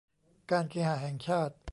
[0.51, 1.53] การเคหะแห่งชาติ